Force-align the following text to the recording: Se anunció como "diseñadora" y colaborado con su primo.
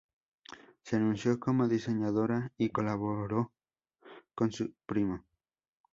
Se 0.81 0.95
anunció 0.95 1.39
como 1.39 1.67
"diseñadora" 1.67 2.51
y 2.57 2.69
colaborado 2.71 3.53
con 4.33 4.51
su 4.51 4.73
primo. 4.87 5.23